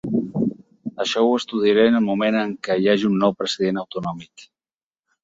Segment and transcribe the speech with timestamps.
[1.03, 4.49] Això ho estudiaré en el moment en què hi hagi un nou president autonòmic.